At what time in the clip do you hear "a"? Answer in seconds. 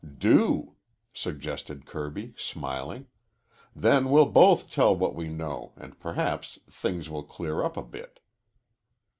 7.77-7.83